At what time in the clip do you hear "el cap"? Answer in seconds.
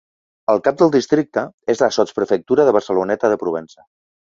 0.53-0.79